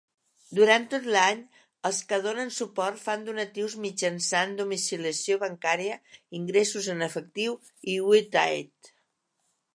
[0.59, 1.43] Durant tot l'any,
[1.89, 6.01] els que donen suport fan donatius mitjançant domiciliació bancària,
[6.41, 7.59] ingressos en efectiu
[7.95, 8.95] i Will Aid.